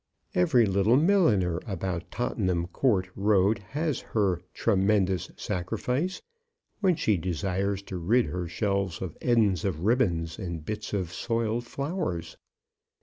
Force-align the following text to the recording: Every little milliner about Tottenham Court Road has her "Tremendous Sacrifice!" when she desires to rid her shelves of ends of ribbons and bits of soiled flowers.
Every 0.33 0.65
little 0.65 0.97
milliner 0.97 1.59
about 1.67 2.09
Tottenham 2.09 2.65
Court 2.65 3.09
Road 3.15 3.59
has 3.77 3.99
her 3.99 4.41
"Tremendous 4.51 5.29
Sacrifice!" 5.37 6.23
when 6.79 6.95
she 6.95 7.17
desires 7.17 7.83
to 7.83 7.97
rid 7.97 8.25
her 8.25 8.47
shelves 8.47 8.99
of 8.99 9.15
ends 9.21 9.63
of 9.63 9.81
ribbons 9.81 10.39
and 10.39 10.65
bits 10.65 10.91
of 10.93 11.13
soiled 11.13 11.67
flowers. 11.67 12.35